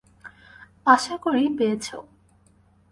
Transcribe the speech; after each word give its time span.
আশা 0.87 1.15
করি 1.17 1.45
পেয়েছ। 1.57 1.87